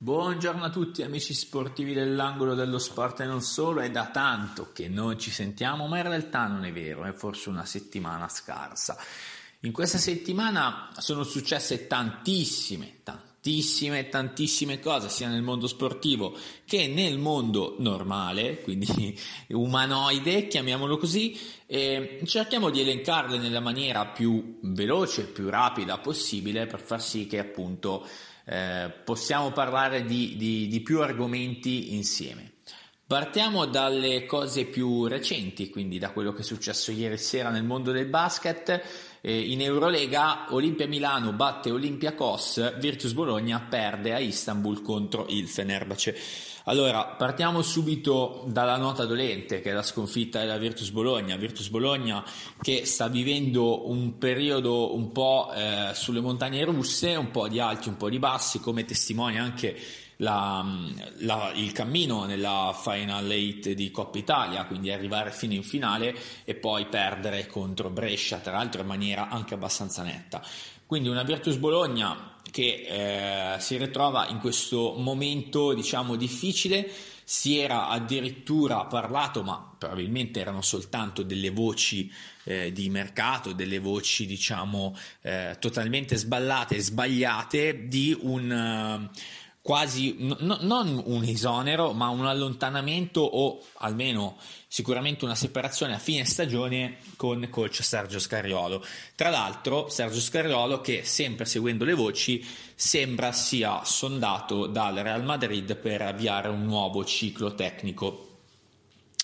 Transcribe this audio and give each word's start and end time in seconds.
Buongiorno 0.00 0.62
a 0.62 0.70
tutti 0.70 1.02
amici 1.02 1.34
sportivi 1.34 1.92
dell'angolo 1.92 2.54
dello 2.54 2.78
sport 2.78 3.18
e 3.18 3.24
non 3.24 3.42
solo, 3.42 3.80
è 3.80 3.90
da 3.90 4.06
tanto 4.12 4.70
che 4.72 4.86
non 4.86 5.18
ci 5.18 5.32
sentiamo, 5.32 5.88
ma 5.88 5.96
in 5.96 6.04
realtà 6.04 6.46
non 6.46 6.64
è 6.64 6.72
vero, 6.72 7.02
è 7.02 7.12
forse 7.12 7.48
una 7.48 7.64
settimana 7.64 8.28
scarsa. 8.28 8.96
In 9.62 9.72
questa 9.72 9.98
settimana 9.98 10.90
sono 10.98 11.24
successe 11.24 11.88
tantissime, 11.88 13.00
tantissime, 13.02 14.08
tantissime 14.08 14.78
cose, 14.78 15.08
sia 15.08 15.26
nel 15.26 15.42
mondo 15.42 15.66
sportivo 15.66 16.32
che 16.64 16.86
nel 16.86 17.18
mondo 17.18 17.74
normale, 17.80 18.60
quindi 18.60 19.18
umanoide, 19.50 20.46
chiamiamolo 20.46 20.96
così, 20.96 21.36
e 21.66 22.20
cerchiamo 22.24 22.70
di 22.70 22.82
elencarle 22.82 23.36
nella 23.36 23.58
maniera 23.58 24.06
più 24.06 24.60
veloce, 24.62 25.24
più 25.24 25.48
rapida 25.48 25.98
possibile 25.98 26.68
per 26.68 26.80
far 26.80 27.02
sì 27.02 27.26
che 27.26 27.40
appunto 27.40 28.06
eh, 28.48 28.90
possiamo 29.04 29.50
parlare 29.50 30.04
di, 30.04 30.36
di, 30.36 30.68
di 30.68 30.80
più 30.80 31.02
argomenti 31.02 31.94
insieme. 31.94 32.52
Partiamo 33.06 33.66
dalle 33.66 34.26
cose 34.26 34.66
più 34.66 35.06
recenti, 35.06 35.70
quindi 35.70 35.98
da 35.98 36.10
quello 36.10 36.32
che 36.32 36.40
è 36.40 36.44
successo 36.44 36.90
ieri 36.90 37.16
sera 37.16 37.50
nel 37.50 37.64
mondo 37.64 37.90
del 37.90 38.06
basket. 38.06 38.82
Eh, 39.20 39.50
in 39.50 39.60
Eurolega 39.60 40.46
Olimpia 40.50 40.86
Milano 40.86 41.32
batte 41.32 41.70
Olimpia 41.70 42.14
Kos, 42.14 42.78
Virtus 42.78 43.12
Bologna 43.12 43.60
perde 43.60 44.14
a 44.14 44.18
Istanbul 44.18 44.82
contro 44.82 45.26
il 45.28 45.48
Fenerbahce. 45.48 46.16
Allora, 46.68 47.06
partiamo 47.06 47.62
subito 47.62 48.44
dalla 48.46 48.76
nota 48.76 49.06
dolente, 49.06 49.62
che 49.62 49.70
è 49.70 49.72
la 49.72 49.82
sconfitta 49.82 50.40
della 50.40 50.58
Virtus 50.58 50.90
Bologna. 50.90 51.34
Virtus 51.36 51.70
Bologna 51.70 52.22
che 52.60 52.84
sta 52.84 53.08
vivendo 53.08 53.88
un 53.88 54.18
periodo 54.18 54.94
un 54.94 55.10
po' 55.10 55.50
eh, 55.54 55.92
sulle 55.94 56.20
montagne 56.20 56.62
russe, 56.64 57.16
un 57.16 57.30
po' 57.30 57.48
di 57.48 57.58
alti, 57.58 57.88
un 57.88 57.96
po' 57.96 58.10
di 58.10 58.18
bassi, 58.18 58.60
come 58.60 58.84
testimonia 58.84 59.42
anche 59.42 59.78
la, 60.16 60.62
la, 61.20 61.52
il 61.54 61.72
cammino 61.72 62.26
nella 62.26 62.78
Final 62.78 63.24
8 63.24 63.72
di 63.72 63.90
Coppa 63.90 64.18
Italia, 64.18 64.66
quindi 64.66 64.92
arrivare 64.92 65.30
fino 65.30 65.54
in 65.54 65.62
finale 65.62 66.14
e 66.44 66.54
poi 66.54 66.84
perdere 66.84 67.46
contro 67.46 67.88
Brescia, 67.88 68.40
tra 68.40 68.52
l'altro 68.52 68.82
in 68.82 68.86
maniera 68.86 69.30
anche 69.30 69.54
abbastanza 69.54 70.02
netta. 70.02 70.42
Quindi 70.84 71.08
una 71.08 71.22
Virtus 71.22 71.56
Bologna 71.56 72.36
che 72.50 73.54
eh, 73.54 73.60
si 73.60 73.76
ritrova 73.76 74.28
in 74.28 74.38
questo 74.38 74.94
momento 74.96 75.74
diciamo 75.74 76.16
difficile. 76.16 76.90
Si 77.24 77.58
era 77.58 77.88
addirittura 77.88 78.86
parlato 78.86 79.42
ma 79.42 79.74
probabilmente 79.76 80.40
erano 80.40 80.62
soltanto 80.62 81.22
delle 81.22 81.50
voci 81.50 82.10
eh, 82.44 82.72
di 82.72 82.88
mercato 82.88 83.52
delle 83.52 83.78
voci 83.78 84.24
diciamo 84.24 84.96
eh, 85.20 85.56
totalmente 85.60 86.16
sballate 86.16 86.76
e 86.76 86.80
sbagliate 86.80 87.86
di 87.86 88.16
un 88.18 89.10
quasi 89.68 90.16
no, 90.18 90.56
non 90.62 91.02
un 91.04 91.24
esonero, 91.24 91.92
ma 91.92 92.08
un 92.08 92.24
allontanamento 92.24 93.20
o 93.20 93.62
almeno 93.80 94.38
sicuramente 94.68 95.24
una 95.24 95.34
separazione 95.34 95.94
a 95.94 95.98
fine 95.98 96.26
stagione 96.26 96.98
con 97.16 97.48
coach 97.50 97.82
Sergio 97.82 98.18
Scariolo. 98.18 98.84
Tra 99.14 99.30
l'altro, 99.30 99.88
Sergio 99.88 100.20
Scariolo, 100.20 100.82
che 100.82 101.04
sempre 101.04 101.46
seguendo 101.46 101.84
le 101.84 101.94
voci, 101.94 102.46
sembra 102.74 103.32
sia 103.32 103.82
sondato 103.84 104.66
dal 104.66 104.96
Real 104.96 105.24
Madrid 105.24 105.74
per 105.74 106.02
avviare 106.02 106.48
un 106.48 106.64
nuovo 106.64 107.04
ciclo 107.04 107.54
tecnico 107.54 108.26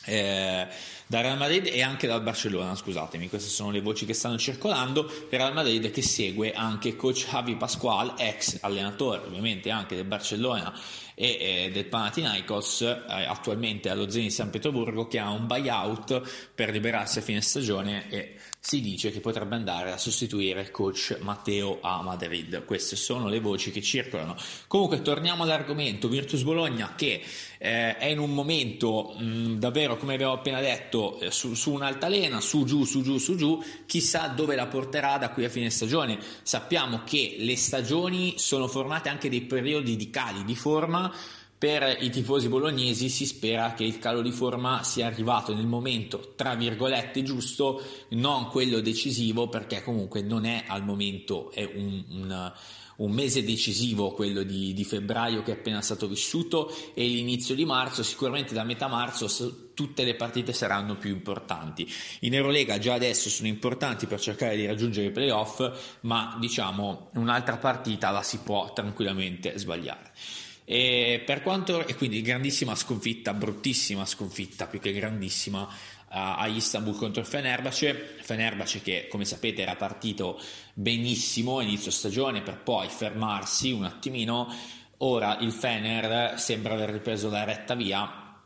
eh, 0.07 0.67
dal 1.07 1.23
Real 1.23 1.39
Madrid 1.39 1.67
e 1.67 1.83
anche 1.83 2.07
dal 2.07 2.23
Barcellona, 2.23 2.75
scusatemi, 2.75 3.29
queste 3.29 3.49
sono 3.49 3.71
le 3.71 3.81
voci 3.81 4.05
che 4.05 4.15
stanno 4.15 4.39
circolando. 4.39 5.05
Il 5.05 5.39
Real 5.39 5.53
Madrid 5.53 5.91
che 5.91 6.03
segue 6.03 6.53
anche 6.53 6.97
coach 6.97 7.27
Javi 7.29 7.57
Pasquale, 7.57 8.15
ex 8.19 8.59
allenatore 8.61 9.23
ovviamente 9.27 9.71
anche 9.71 9.95
del 9.95 10.05
Barcellona 10.05 10.73
e 11.15 11.67
eh, 11.67 11.71
del 11.73 11.87
Panathinaikos, 11.87 12.81
eh, 12.83 13.25
attualmente 13.25 13.89
allo 13.89 14.11
Zenit 14.11 14.31
San 14.31 14.51
Pietroburgo, 14.51 15.07
che 15.07 15.19
ha 15.19 15.31
un 15.31 15.47
buyout 15.47 16.51
per 16.55 16.71
liberarsi 16.71 17.19
a 17.19 17.23
fine 17.23 17.41
stagione 17.41 18.09
e 18.11 18.35
si 18.67 18.81
dice 18.81 19.11
che 19.11 19.21
potrebbe 19.21 19.57
andare 19.57 19.93
a 19.93 19.99
sostituire 19.99 20.71
coach 20.71 21.19
Matteo 21.21 21.81
a 21.83 22.01
Madrid. 22.01 22.65
Queste 22.65 22.97
sono 22.97 23.29
le 23.29 23.39
voci 23.39 23.71
che 23.71 23.83
circolano. 23.83 24.37
Comunque 24.69 25.03
torniamo 25.03 25.43
all'argomento 25.43 26.09
Virtus 26.09 26.41
Bologna 26.45 26.95
che 26.97 27.23
eh, 27.59 27.99
è 27.99 28.07
in 28.07 28.19
un 28.19 28.33
momento 28.33 29.17
mh, 29.19 29.59
davvero, 29.59 29.99
come 29.99 30.15
abbiamo 30.15 30.33
appena 30.33 30.61
detto, 30.61 31.21
eh, 31.21 31.31
su, 31.31 31.53
su, 31.53 31.73
un'altalena, 31.73 32.41
su 32.41 32.65
giù, 32.65 32.85
su 32.85 33.03
giù, 33.03 33.19
su 33.19 33.37
giù, 33.37 33.63
chissà 33.85 34.29
dove 34.29 34.55
la 34.57 34.67
porterà 34.67 35.19
da 35.19 35.29
qui 35.29 35.45
a 35.45 35.51
fine 35.51 35.69
stagione. 35.69 36.19
Sappiamo 36.43 37.03
che 37.05 37.37
le 37.41 37.59
stagioni 37.59 38.37
sono 38.39 38.67
formate 38.67 39.11
anche 39.11 39.29
dei 39.29 39.43
periodi 39.43 39.95
di 39.95 40.09
cali 40.09 40.43
di 40.43 40.57
forma 40.57 41.13
per 41.65 41.97
i 42.03 42.11
tifosi 42.11 42.49
bolognesi 42.49 43.09
si 43.09 43.25
spera 43.25 43.73
che 43.73 43.85
il 43.85 43.99
calo 43.99 44.21
di 44.21 44.33
forma 44.33 44.83
sia 44.83 45.07
arrivato 45.07 45.55
nel 45.55 45.65
momento, 45.65 46.35
tra 46.37 46.55
virgolette, 46.55 47.23
giusto, 47.23 47.83
non 48.11 48.49
quello 48.49 48.81
decisivo, 48.81 49.49
perché 49.49 49.83
comunque 49.83 50.21
non 50.21 50.45
è 50.45 50.65
al 50.67 50.85
momento 50.85 51.51
è 51.53 51.65
un, 51.65 52.05
un, 52.11 52.53
un 52.97 53.11
mese 53.13 53.43
decisivo 53.45 54.11
quello 54.11 54.43
di, 54.43 54.75
di, 54.75 54.85
febbraio 54.85 55.43
che 55.43 55.53
è 55.53 55.55
appena 55.55 55.81
stato 55.81 56.07
vissuto 56.07 56.71
e 56.93 57.07
l'inizio 57.07 57.55
di 57.55 57.65
marzo, 57.65 58.03
sicuramente 58.03 58.53
da 58.53 58.65
metà 58.65 58.87
marzo 58.87 59.71
tutte 59.73 60.05
le 60.05 60.17
partite 60.17 60.53
saranno 60.53 60.99
più 60.99 61.09
importanti. 61.09 61.91
In 62.21 62.35
Eurolega 62.35 62.79
già 62.79 62.93
adesso 62.93 63.31
sono 63.31 63.49
importanti 63.49 64.05
per 64.05 64.21
cercare 64.21 64.55
di 64.55 64.67
raggiungere 64.67 65.07
i 65.07 65.13
playoff, 65.13 65.99
ma 66.03 66.37
diciamo 66.39 67.09
un'altra 67.15 67.57
partita 67.57 68.11
la 68.11 68.23
si 68.23 68.41
può 68.41 68.71
tranquillamente 68.75 69.57
sbagliare. 69.57 70.13
E 70.65 71.23
per 71.25 71.43
quanto, 71.43 71.87
e 71.87 71.95
quindi 71.95 72.23
grandissima 72.23 72.75
sconfitta, 72.75 73.35
bruttissima 73.35 74.07
sconfitta, 74.07 74.67
più 74.67 74.81
che 74.81 74.93
grandissima, 74.93 75.69
a 76.17 76.47
Istanbul 76.47 76.97
contro 76.97 77.21
il 77.21 77.27
Fenerbahce. 77.27 78.17
Fenerbahce 78.21 78.81
che, 78.81 79.09
come 79.09 79.25
sapete, 79.25 79.63
era 79.63 79.75
partito 79.75 80.41
benissimo 80.73 81.61
inizio 81.61 81.91
stagione 81.91 82.41
per 82.43 82.59
poi 82.59 82.89
fermarsi 82.89 83.73
un 83.73 83.85
attimino. 83.85 84.53
Ora 84.99 85.39
il 85.39 85.51
Fener 85.51 86.39
sembra 86.39 86.75
aver 86.75 86.91
ripreso 86.91 87.29
la 87.29 87.45
retta 87.45 87.75
via 87.75 88.41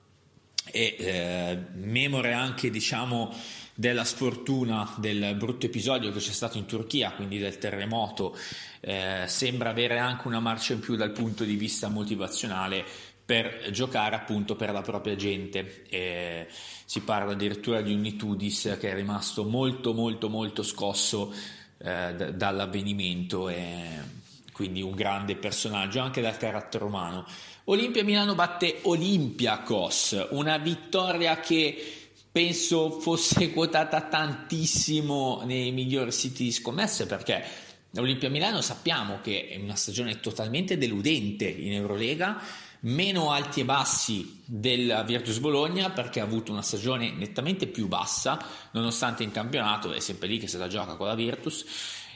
e 0.65 0.97
eh, 0.99 1.59
memore 1.75 2.33
anche, 2.33 2.71
diciamo, 2.71 3.35
della 3.79 4.03
sfortuna 4.03 4.93
del 4.97 5.37
brutto 5.37 5.67
episodio 5.67 6.11
che 6.11 6.19
c'è 6.19 6.33
stato 6.33 6.59
in 6.59 6.67
Turchia, 6.67 7.13
quindi 7.13 7.39
del 7.39 7.59
terremoto, 7.59 8.37
eh, 8.81 9.23
sembra 9.29 9.71
avere 9.71 10.01
anche 10.01 10.27
una 10.27 10.41
marcia 10.41 10.73
in 10.73 10.81
più 10.81 10.97
dal 10.97 11.13
punto 11.13 11.45
di 11.45 11.55
vista 11.55 11.87
motivazionale 11.87 12.85
per 13.25 13.71
giocare 13.71 14.17
appunto 14.17 14.57
per 14.57 14.73
la 14.73 14.81
propria 14.83 15.15
gente. 15.15 15.85
Eh, 15.91 16.49
si 16.85 17.03
parla 17.03 17.33
addirittura 17.35 17.81
di 17.81 17.93
un 17.93 18.01
Nitudis 18.01 18.77
che 18.81 18.91
è 18.91 18.95
rimasto 18.95 19.45
molto 19.45 19.95
molto 19.95 20.29
molto 20.29 20.65
scosso 20.65 21.33
eh, 21.79 22.15
d- 22.17 22.31
dall'avvenimento 22.33 23.49
e 23.49 24.17
quindi 24.51 24.83
un 24.83 24.97
grande 24.97 25.37
personaggio 25.37 26.01
anche 26.01 26.21
dal 26.21 26.37
carattere 26.37 26.83
umano. 26.83 27.25
Olimpia 27.67 28.03
Milano 28.03 28.35
batte 28.35 28.81
Olympiacos, 28.83 30.27
una 30.31 30.59
vittoria 30.59 31.39
che 31.39 31.98
penso 32.39 33.01
fosse 33.01 33.51
quotata 33.53 34.03
tantissimo 34.03 35.43
nei 35.45 35.73
migliori 35.73 36.13
siti 36.13 36.45
di 36.45 36.53
scommesse 36.53 37.07
perché 37.07 37.43
l'Olimpia 37.91 38.31
Milano 38.31 38.61
sappiamo 38.61 39.19
che 39.21 39.49
è 39.49 39.57
una 39.57 39.75
stagione 39.75 40.21
totalmente 40.21 40.79
deludente 40.79 41.49
in 41.49 41.73
Eurolega, 41.73 42.41
meno 42.81 43.33
alti 43.33 43.63
e 43.63 43.65
bassi 43.65 44.43
del 44.45 45.03
Virtus 45.05 45.39
Bologna 45.39 45.91
perché 45.91 46.21
ha 46.21 46.25
avuto 46.25 46.53
una 46.53 46.63
stagione 46.63 47.11
nettamente 47.11 47.67
più 47.67 47.89
bassa, 47.89 48.39
nonostante 48.71 49.25
in 49.25 49.33
campionato 49.33 49.91
è 49.91 49.99
sempre 49.99 50.29
lì 50.29 50.39
che 50.39 50.47
se 50.47 50.59
la 50.59 50.69
gioca 50.69 50.95
con 50.95 51.09
la 51.09 51.17
Virtus. 51.17 51.65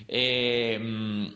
E, 0.06 0.76
um, 0.78 1.32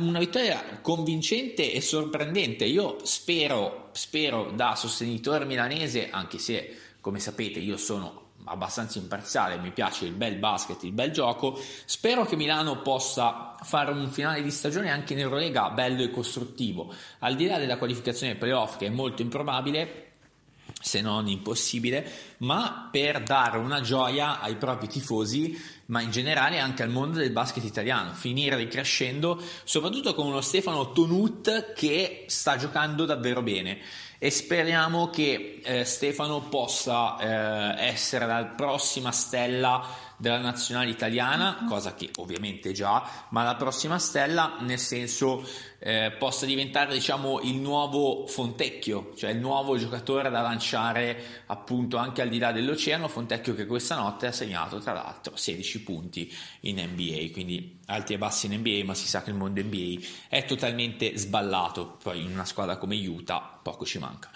una 0.00 0.18
vittoria 0.18 0.80
convincente 0.82 1.72
e 1.72 1.80
sorprendente. 1.80 2.66
Io 2.66 2.98
spero, 3.04 3.88
spero 3.92 4.50
da 4.54 4.74
sostenitore 4.74 5.46
milanese, 5.46 6.10
anche 6.10 6.38
se 6.38 6.87
come 7.08 7.20
sapete 7.20 7.58
io 7.58 7.78
sono 7.78 8.26
abbastanza 8.44 8.98
imparziale, 8.98 9.56
mi 9.56 9.70
piace 9.70 10.04
il 10.04 10.12
bel 10.12 10.36
basket, 10.36 10.82
il 10.82 10.92
bel 10.92 11.10
gioco. 11.10 11.58
Spero 11.86 12.26
che 12.26 12.36
Milano 12.36 12.82
possa 12.82 13.54
fare 13.62 13.92
un 13.92 14.10
finale 14.10 14.42
di 14.42 14.50
stagione 14.50 14.90
anche 14.90 15.14
in 15.14 15.20
Eurolega 15.20 15.70
bello 15.70 16.02
e 16.02 16.10
costruttivo. 16.10 16.92
Al 17.20 17.34
di 17.34 17.46
là 17.46 17.56
della 17.56 17.78
qualificazione 17.78 18.34
playoff, 18.34 18.76
che 18.76 18.86
è 18.86 18.90
molto 18.90 19.22
improbabile, 19.22 20.04
se 20.78 21.00
non 21.00 21.28
impossibile, 21.28 22.06
ma 22.38 22.90
per 22.92 23.22
dare 23.22 23.56
una 23.56 23.80
gioia 23.80 24.38
ai 24.40 24.56
propri 24.56 24.86
tifosi, 24.86 25.58
ma 25.86 26.02
in 26.02 26.10
generale 26.10 26.58
anche 26.58 26.82
al 26.82 26.90
mondo 26.90 27.20
del 27.20 27.32
basket 27.32 27.64
italiano, 27.64 28.12
finire 28.12 28.54
ricrescendo, 28.56 29.40
soprattutto 29.64 30.14
con 30.14 30.26
uno 30.26 30.42
Stefano 30.42 30.92
Tonut 30.92 31.72
che 31.72 32.24
sta 32.26 32.58
giocando 32.58 33.06
davvero 33.06 33.40
bene 33.40 33.78
e 34.18 34.30
speriamo 34.30 35.10
che 35.10 35.60
eh, 35.62 35.84
Stefano 35.84 36.40
possa 36.48 37.18
eh, 37.76 37.86
essere 37.86 38.26
la 38.26 38.44
prossima 38.44 39.12
stella 39.12 39.84
della 40.18 40.38
nazionale 40.38 40.90
italiana, 40.90 41.64
cosa 41.68 41.94
che 41.94 42.10
ovviamente 42.16 42.72
già, 42.72 43.26
ma 43.30 43.44
la 43.44 43.54
prossima 43.54 43.98
stella 43.98 44.56
nel 44.60 44.78
senso 44.78 45.48
eh, 45.78 46.12
possa 46.18 46.44
diventare 46.44 46.92
diciamo 46.92 47.40
il 47.40 47.54
nuovo 47.54 48.26
Fontecchio, 48.26 49.14
cioè 49.16 49.30
il 49.30 49.38
nuovo 49.38 49.76
giocatore 49.76 50.28
da 50.28 50.40
lanciare 50.40 51.44
appunto 51.46 51.96
anche 51.96 52.20
al 52.20 52.28
di 52.28 52.38
là 52.38 52.50
dell'oceano, 52.50 53.06
Fontecchio 53.06 53.54
che 53.54 53.64
questa 53.64 53.94
notte 53.94 54.26
ha 54.26 54.32
segnato 54.32 54.78
tra 54.78 54.92
l'altro 54.92 55.36
16 55.36 55.82
punti 55.82 56.32
in 56.62 56.76
NBA, 56.78 57.30
quindi 57.32 57.78
alti 57.86 58.14
e 58.14 58.18
bassi 58.18 58.46
in 58.46 58.58
NBA, 58.58 58.84
ma 58.84 58.94
si 58.94 59.06
sa 59.06 59.22
che 59.22 59.30
il 59.30 59.36
mondo 59.36 59.62
NBA 59.62 60.04
è 60.28 60.44
totalmente 60.44 61.16
sballato, 61.16 61.96
poi 62.02 62.22
in 62.22 62.32
una 62.32 62.44
squadra 62.44 62.76
come 62.76 62.96
Utah 63.06 63.60
poco 63.62 63.86
ci 63.86 63.98
manca. 63.98 64.30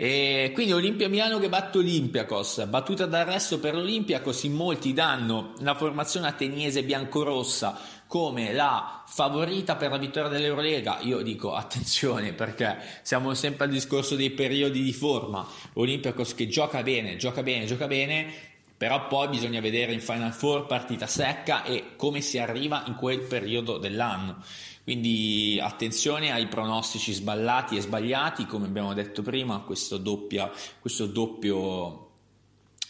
E 0.00 0.52
quindi 0.54 0.72
Olimpia 0.72 1.08
Milano 1.08 1.40
che 1.40 1.48
batte 1.48 1.78
Olympiacos, 1.78 2.66
battuta 2.66 3.06
d'arresto 3.06 3.58
per 3.58 3.74
l'Olympiacos, 3.74 4.44
in 4.44 4.52
molti 4.52 4.92
danno 4.92 5.54
la 5.58 5.74
formazione 5.74 6.28
ateniese 6.28 6.84
biancorossa 6.84 7.76
come 8.06 8.52
la 8.52 9.02
favorita 9.08 9.74
per 9.74 9.90
la 9.90 9.98
vittoria 9.98 10.28
dell'Eurolega. 10.28 11.00
Io 11.00 11.20
dico 11.22 11.52
attenzione 11.52 12.32
perché 12.32 12.76
siamo 13.02 13.34
sempre 13.34 13.64
al 13.64 13.72
discorso 13.72 14.14
dei 14.14 14.30
periodi 14.30 14.84
di 14.84 14.92
forma. 14.92 15.44
Olympiacos 15.72 16.32
che 16.32 16.46
gioca 16.46 16.80
bene, 16.84 17.16
gioca 17.16 17.42
bene, 17.42 17.66
gioca 17.66 17.88
bene, 17.88 18.47
però 18.78 19.08
poi 19.08 19.28
bisogna 19.28 19.60
vedere 19.60 19.92
in 19.92 20.00
Final 20.00 20.32
Four 20.32 20.66
partita 20.66 21.08
secca 21.08 21.64
e 21.64 21.96
come 21.96 22.20
si 22.20 22.38
arriva 22.38 22.84
in 22.86 22.94
quel 22.94 23.20
periodo 23.20 23.76
dell'anno. 23.76 24.36
Quindi 24.84 25.58
attenzione 25.60 26.30
ai 26.30 26.46
pronostici 26.46 27.12
sballati 27.12 27.76
e 27.76 27.80
sbagliati, 27.80 28.46
come 28.46 28.66
abbiamo 28.66 28.94
detto 28.94 29.20
prima, 29.20 29.58
questo, 29.58 29.98
doppia, 29.98 30.50
questo 30.80 31.06
doppio 31.06 32.06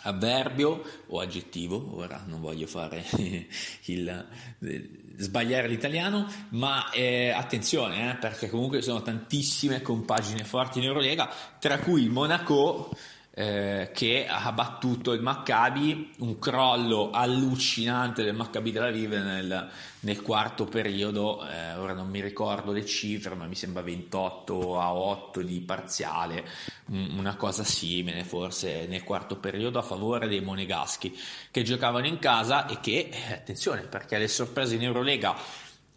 avverbio 0.02 0.82
o 1.06 1.20
aggettivo, 1.20 1.96
ora 1.96 2.22
non 2.26 2.40
voglio 2.40 2.66
fare 2.66 3.04
il 3.86 4.26
sbagliare 5.16 5.66
l'italiano, 5.68 6.30
ma 6.50 6.90
eh, 6.90 7.30
attenzione 7.30 8.12
eh, 8.12 8.14
perché 8.16 8.48
comunque 8.48 8.82
sono 8.82 9.02
tantissime 9.02 9.82
compagine 9.82 10.44
forti 10.44 10.78
in 10.78 10.84
Eurolega, 10.84 11.28
tra 11.58 11.78
cui 11.78 12.08
Monaco 12.08 12.90
eh, 13.38 13.90
che 13.94 14.26
ha 14.26 14.50
battuto 14.50 15.12
il 15.12 15.22
Maccabi, 15.22 16.10
un 16.18 16.40
crollo 16.40 17.10
allucinante 17.12 18.24
del 18.24 18.34
Maccabi 18.34 18.72
della 18.72 18.90
Vive 18.90 19.20
nel, 19.20 19.70
nel 20.00 20.22
quarto 20.22 20.64
periodo, 20.64 21.46
eh, 21.48 21.74
ora 21.74 21.92
non 21.92 22.08
mi 22.08 22.20
ricordo 22.20 22.72
le 22.72 22.84
cifre, 22.84 23.36
ma 23.36 23.46
mi 23.46 23.54
sembra 23.54 23.82
28 23.82 24.80
a 24.80 24.92
8 24.92 25.42
di 25.42 25.60
parziale, 25.60 26.44
una 26.86 27.36
cosa 27.36 27.62
simile 27.62 28.24
forse 28.24 28.88
nel 28.88 29.04
quarto 29.04 29.36
periodo 29.36 29.78
a 29.78 29.82
favore 29.82 30.26
dei 30.26 30.40
monegaschi 30.40 31.16
che 31.52 31.62
giocavano 31.62 32.08
in 32.08 32.18
casa 32.18 32.66
e 32.66 32.80
che, 32.80 33.08
eh, 33.08 33.34
attenzione, 33.34 33.82
perché 33.82 34.18
le 34.18 34.26
sorprese 34.26 34.74
in 34.74 34.82
Eurolega 34.82 35.36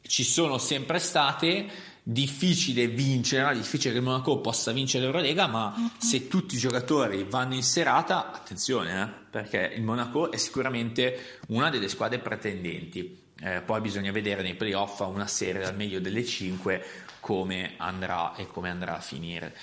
ci 0.04 0.24
sono 0.24 0.60
sempre 0.60 1.00
state 1.00 1.91
difficile 2.04 2.88
vincere, 2.88 3.56
difficile 3.56 3.94
che 3.94 4.00
il 4.00 4.04
Monaco 4.04 4.40
possa 4.40 4.72
vincere 4.72 5.06
l'Eurolega, 5.06 5.48
ma 5.48 5.74
uh-huh. 5.76 5.90
se 5.98 6.28
tutti 6.28 6.56
i 6.56 6.58
giocatori 6.58 7.26
vanno 7.30 7.54
in 7.54 7.64
serata, 7.64 8.32
attenzione, 8.32 9.02
eh, 9.02 9.08
perché 9.30 9.74
il 9.76 9.84
Monaco 9.84 10.32
è 10.32 10.38
sicuramente 10.38 11.40
una 11.50 11.70
delle 11.70 11.88
squadre 11.88 12.20
pretendenti. 12.20 13.20
Eh, 13.44 13.62
poi 13.62 13.82
bisogna 13.82 14.12
vedere 14.12 14.44
nei 14.44 14.56
playoff 14.56 15.00
una 15.00 15.28
serie 15.28 15.62
dal 15.62 15.76
meglio 15.76 16.00
delle 16.00 16.24
5 16.24 16.86
come 17.20 17.74
andrà 17.78 18.36
e 18.36 18.48
come 18.48 18.70
andrà 18.70 18.98
a 18.98 19.02
finire. 19.02 19.56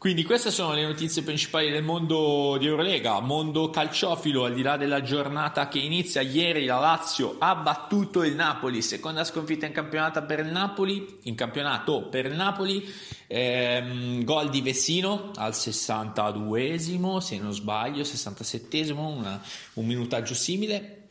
Quindi 0.00 0.24
queste 0.24 0.50
sono 0.50 0.72
le 0.72 0.86
notizie 0.86 1.20
principali 1.20 1.68
del 1.68 1.82
mondo 1.82 2.56
di 2.58 2.64
Eurolega, 2.64 3.20
mondo 3.20 3.68
calciofilo, 3.68 4.46
al 4.46 4.54
di 4.54 4.62
là 4.62 4.78
della 4.78 5.02
giornata 5.02 5.68
che 5.68 5.78
inizia 5.78 6.22
ieri 6.22 6.64
la 6.64 6.78
Lazio 6.78 7.36
ha 7.38 7.54
battuto 7.56 8.22
il 8.22 8.34
Napoli, 8.34 8.80
seconda 8.80 9.24
sconfitta 9.24 9.66
in 9.66 9.72
campionato 9.72 10.24
per 10.24 10.38
il 10.38 10.46
Napoli, 10.46 11.18
in 11.24 11.34
campionato 11.34 12.04
per 12.04 12.24
il 12.24 12.34
Napoli, 12.34 12.82
ehm, 13.26 14.24
gol 14.24 14.48
di 14.48 14.62
Vessino 14.62 15.32
al 15.34 15.52
62esimo, 15.52 17.18
se 17.18 17.36
non 17.36 17.52
sbaglio, 17.52 18.02
67esimo, 18.02 19.00
una, 19.00 19.38
un 19.74 19.84
minutaggio 19.84 20.32
simile. 20.32 21.08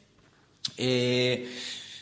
E 0.73 1.47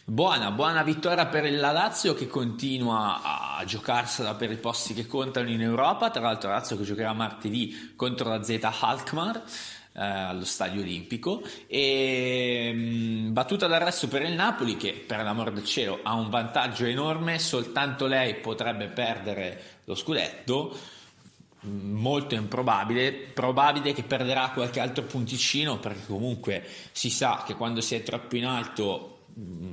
Buona, 0.10 0.52
buona 0.52 0.84
vittoria 0.84 1.26
per 1.26 1.52
la 1.52 1.74
Lazio 1.74 2.14
che 2.14 2.28
continua 2.28 3.58
a 3.58 3.66
giocarsela 3.66 4.36
per 4.36 4.50
i 4.50 4.56
posti 4.56 4.94
che 4.94 5.06
contano 5.06 5.50
in 5.50 5.62
Europa. 5.62 6.10
Tra 6.10 6.22
l'altro, 6.22 6.50
Lazio 6.50 6.78
che 6.78 6.86
giocherà 6.86 7.12
martedì 7.12 7.92
contro 7.94 8.30
la 8.30 8.42
Z 8.42 8.58
Alkmaar 8.80 9.36
eh, 9.92 10.02
allo 10.02 10.46
stadio 10.46 10.80
olimpico. 10.80 11.44
E 11.68 12.72
mh, 12.74 12.80
mm, 12.80 13.34
battuta 13.34 13.68
d'arresto 13.68 14.08
per 14.08 14.22
il 14.22 14.32
Napoli 14.32 14.78
che, 14.78 14.94
per 14.94 15.22
l'amor 15.24 15.52
del 15.52 15.66
cielo, 15.66 16.00
ha 16.04 16.14
un 16.14 16.30
vantaggio 16.30 16.86
enorme. 16.86 17.38
Soltanto 17.38 18.08
lei 18.08 18.36
potrebbe 18.36 18.88
perdere 18.88 19.82
lo 19.84 19.94
scudetto 19.94 20.74
mm, 21.66 21.98
molto 22.00 22.34
improbabile, 22.34 23.12
probabile 23.12 23.92
che 23.92 24.04
perderà 24.04 24.52
qualche 24.52 24.80
altro 24.80 25.04
punticino 25.04 25.80
perché 25.80 26.06
comunque 26.08 26.66
si 26.94 27.10
sa 27.10 27.44
che 27.46 27.56
quando 27.56 27.82
si 27.82 27.96
è 27.96 28.04
troppo 28.04 28.38
in 28.38 28.46
alto 28.46 29.16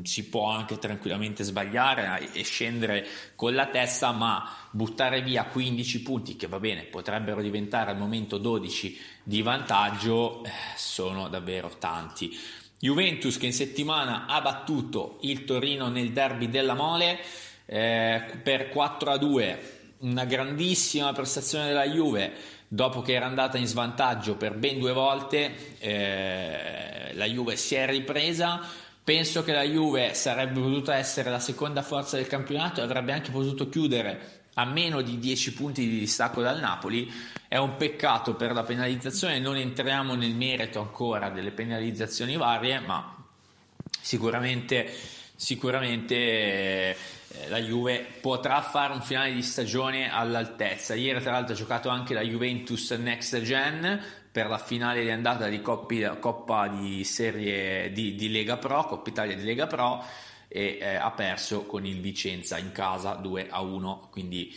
si 0.03 0.29
può 0.29 0.51
anche 0.51 0.79
tranquillamente 0.79 1.43
sbagliare 1.43 2.33
e 2.33 2.43
scendere 2.43 3.07
con 3.35 3.55
la 3.55 3.67
testa, 3.67 4.13
ma 4.13 4.47
buttare 4.71 5.23
via 5.23 5.45
15 5.45 6.03
punti 6.03 6.37
che 6.37 6.47
va 6.47 6.61
bene, 6.61 6.83
potrebbero 6.83 7.41
diventare 7.41 7.91
al 7.91 7.97
momento 7.97 8.37
12 8.37 8.99
di 9.23 9.41
vantaggio, 9.41 10.45
eh, 10.45 10.51
sono 10.77 11.29
davvero 11.29 11.77
tanti. 11.79 12.37
Juventus 12.79 13.39
che 13.39 13.47
in 13.47 13.55
settimana 13.55 14.27
ha 14.27 14.43
battuto 14.43 15.19
il 15.23 15.45
Torino 15.45 15.89
nel 15.89 16.13
derby 16.13 16.51
della 16.51 16.75
Mole 16.75 17.19
eh, 17.65 18.23
per 18.43 18.69
4 18.69 19.11
a 19.11 19.17
2, 19.17 19.73
una 20.01 20.27
grandissima 20.27 21.13
prestazione 21.15 21.69
della 21.69 21.89
Juve 21.89 22.33
dopo 22.69 23.01
che 23.01 23.15
era 23.15 23.27
andata 23.27 23.57
in 23.57 23.67
svantaggio 23.67 24.37
per 24.37 24.55
ben 24.55 24.79
due 24.79 24.93
volte, 24.93 25.79
eh, 25.79 27.15
la 27.15 27.25
Juve 27.25 27.57
si 27.57 27.77
è 27.77 27.87
ripresa 27.87 28.61
Penso 29.05 29.45
che 29.45 29.53
la 29.53 29.65
Juve 29.65 30.15
sarebbe 30.15 30.59
potuta 30.59 30.97
essere 30.97 31.29
la 31.29 31.39
seconda 31.39 31.83
forza 31.83 32.17
del 32.17 32.27
campionato 32.27 32.81
e 32.81 32.85
avrebbe 32.85 33.13
anche 33.13 33.31
potuto 33.31 33.69
chiudere 33.69 34.45
a 34.55 34.65
meno 34.65 35.03
di 35.03 35.19
10 35.19 35.53
punti 35.53 35.87
di 35.87 35.99
distacco 35.99 36.41
dal 36.41 36.59
Napoli. 36.59 37.13
È 37.47 37.59
un 37.59 37.77
peccato 37.77 38.35
per 38.35 38.53
la 38.53 38.63
penalizzazione, 38.63 39.39
non 39.39 39.57
entriamo 39.57 40.15
nel 40.15 40.35
merito 40.35 40.81
ancora 40.81 41.29
delle 41.29 41.51
penalizzazioni 41.51 42.37
varie, 42.37 42.81
ma 42.81 43.15
sicuramente, 44.01 44.91
sicuramente 45.37 46.15
eh, 46.17 46.97
la 47.49 47.59
Juve 47.59 48.07
potrà 48.23 48.63
fare 48.63 48.95
un 48.95 49.03
finale 49.03 49.35
di 49.35 49.43
stagione 49.43 50.11
all'altezza. 50.11 50.95
Ieri 50.95 51.21
tra 51.21 51.33
l'altro 51.33 51.53
ha 51.53 51.59
giocato 51.59 51.91
anche 51.91 52.15
la 52.15 52.23
Juventus 52.23 52.91
Next 52.93 53.39
Gen, 53.43 54.03
per 54.35 54.49
la 54.49 54.59
finale 54.59 55.03
di 55.03 55.11
andata 55.13 55.47
di 55.47 55.63
Coppi, 55.63 56.05
Coppa 56.19 56.67
di 56.67 57.05
Serie 57.05 57.93
di, 57.93 58.17
di, 58.17 58.33
Lega 58.33 58.57
Pro, 58.57 58.83
Coppa 58.83 59.09
Italia 59.09 59.37
di 59.37 59.45
Lega 59.45 59.69
Pro 59.69 60.03
e 60.49 60.79
eh, 60.81 60.97
ha 60.97 61.13
perso 61.13 61.67
con 61.67 61.87
il 61.87 62.01
Vicenza 62.01 62.59
in 62.59 62.73
casa 62.73 63.13
2 63.13 63.47
a 63.49 63.61
1 63.61 64.09
quindi 64.11 64.53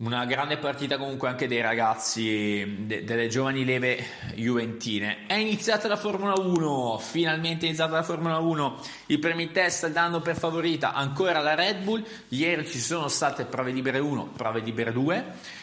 una 0.00 0.26
grande 0.26 0.58
partita 0.58 0.98
comunque 0.98 1.28
anche 1.28 1.48
dei 1.48 1.62
ragazzi 1.62 2.84
de, 2.84 3.02
delle 3.02 3.28
giovani 3.28 3.64
leve 3.64 4.04
juventine. 4.34 5.24
È 5.26 5.32
iniziata 5.32 5.88
la 5.88 5.96
Formula 5.96 6.34
1 6.38 6.98
finalmente 6.98 7.64
è 7.64 7.68
iniziata 7.68 7.94
la 7.94 8.02
Formula 8.02 8.36
1 8.36 8.80
i 9.06 9.18
primi 9.18 9.50
test 9.50 9.88
danno 9.88 10.20
per 10.20 10.36
favorita 10.36 10.92
ancora 10.92 11.40
la 11.40 11.54
Red 11.54 11.84
Bull. 11.84 12.04
Ieri 12.28 12.66
ci 12.66 12.78
sono 12.78 13.08
state 13.08 13.46
prove 13.46 13.72
libere 13.72 13.98
1 13.98 14.32
prove 14.36 14.60
libere 14.60 14.92
2 14.92 15.58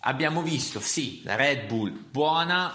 Abbiamo 0.00 0.40
visto, 0.40 0.80
sì, 0.80 1.20
la 1.24 1.36
Red 1.36 1.66
Bull 1.66 1.92
buona, 1.92 2.72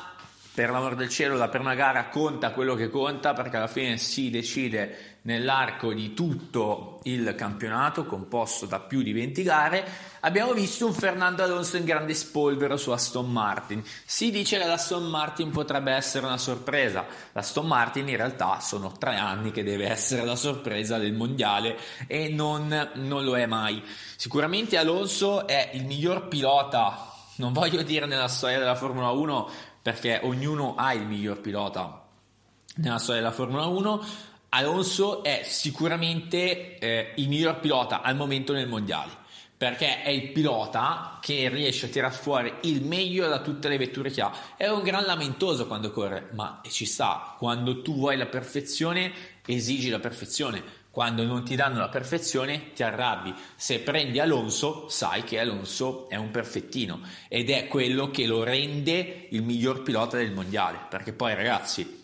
per 0.56 0.70
l'amor 0.70 0.96
del 0.96 1.10
cielo 1.10 1.36
la 1.36 1.50
prima 1.50 1.74
gara 1.74 2.08
conta 2.08 2.52
quello 2.52 2.76
che 2.76 2.90
conta 2.90 3.34
perché 3.34 3.58
alla 3.58 3.68
fine 3.68 3.98
si 3.98 4.30
decide 4.30 5.18
nell'arco 5.24 5.92
di 5.92 6.14
tutto 6.14 7.00
il 7.04 7.34
campionato 7.36 8.06
composto 8.06 8.68
da 8.68 8.80
più 8.80 9.02
di 9.02 9.12
20 9.12 9.42
gare. 9.42 9.86
Abbiamo 10.22 10.54
visto 10.54 10.86
un 10.86 10.94
Fernando 10.94 11.44
Alonso 11.44 11.78
in 11.78 11.84
grande 11.84 12.14
spolvero 12.14 12.78
su 12.78 12.92
Aston 12.92 13.32
Martin. 13.32 13.84
Si 14.06 14.30
dice 14.30 14.60
che 14.60 14.66
l'Aston 14.66 15.10
Martin 15.10 15.50
potrebbe 15.50 15.94
essere 15.94 16.28
una 16.28 16.38
sorpresa. 16.38 17.06
l'Aston 17.34 17.66
Martin 17.66 18.08
in 18.08 18.18
realtà 18.18 18.60
sono 18.60 18.92
tre 18.98 19.16
anni 19.16 19.52
che 19.52 19.64
deve 19.64 19.90
essere 19.90 20.24
la 20.24 20.36
sorpresa 20.36 21.00
del 21.00 21.14
mondiale 21.14 21.76
e 22.06 22.30
non, 22.30 22.92
non 22.94 23.24
lo 23.24 23.36
è 23.36 23.48
mai. 23.48 23.84
Sicuramente 24.16 24.78
Alonso 24.78 25.48
è 25.48 25.72
il 25.74 25.86
miglior 25.86 26.28
pilota 26.28 27.10
non 27.38 27.54
voglio 27.54 27.82
dire 27.84 28.06
nella 28.06 28.28
storia 28.28 28.60
della 28.60 28.76
Formula 28.76 29.10
1 29.10 29.50
perché 29.82 30.20
ognuno 30.24 30.76
ha 30.76 30.94
il 30.94 31.06
miglior 31.06 31.42
pilota 31.42 32.08
nella 32.76 32.98
storia 32.98 33.22
della 33.22 33.34
Formula 33.34 33.66
1. 33.66 34.06
Alonso 34.50 35.24
è 35.24 35.42
sicuramente 35.44 36.78
eh, 36.78 37.14
il 37.18 37.28
miglior 37.28 37.60
pilota 37.60 38.02
al 38.02 38.16
momento 38.16 38.54
nel 38.54 38.68
mondiale 38.68 39.24
perché 39.58 40.02
è 40.02 40.10
il 40.10 40.32
pilota 40.32 41.18
che 41.22 41.48
riesce 41.50 41.86
a 41.86 41.90
tirare 41.90 42.14
fuori 42.14 42.54
il 42.64 42.84
meglio 42.84 43.28
da 43.28 43.40
tutte 43.40 43.70
le 43.70 43.78
vetture 43.78 44.12
che 44.12 44.22
ha. 44.22 44.32
È 44.58 44.68
un 44.68 44.84
gran 44.84 45.06
lamentoso 45.06 45.66
quando 45.66 45.92
corre, 45.92 46.30
ma 46.34 46.62
ci 46.70 46.86
sta. 46.86 47.36
Quando 47.38 47.82
tu 47.82 47.96
vuoi 47.96 48.18
la 48.18 48.26
perfezione, 48.26 49.14
esigi 49.46 49.90
la 49.90 50.00
perfezione. 50.00 50.62
Quando 50.96 51.26
non 51.26 51.44
ti 51.44 51.58
danno 51.58 51.80
la 51.80 51.90
perfezione, 51.90 52.72
ti 52.72 52.82
arrabbi. 52.82 53.36
Se 53.58 53.80
prendi 53.80 54.22
Alonso, 54.22 54.88
sai 54.88 55.26
che 55.26 55.42
Alonso 55.42 56.08
è 56.08 56.16
un 56.16 56.32
perfettino 56.32 57.02
ed 57.28 57.50
è 57.50 57.68
quello 57.68 58.12
che 58.12 58.26
lo 58.26 58.44
rende 58.44 59.28
il 59.32 59.44
miglior 59.44 59.82
pilota 59.82 60.16
del 60.16 60.32
mondiale. 60.32 60.80
Perché 60.90 61.12
poi, 61.12 61.36
ragazzi, 61.36 62.00